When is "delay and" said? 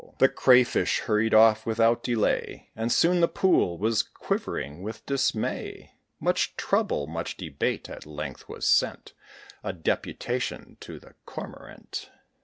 2.01-2.91